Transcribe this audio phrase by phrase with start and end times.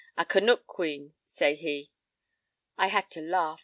[0.17, 1.91] A Canuck queen,' say he.
[2.75, 3.59] "I had to laugh.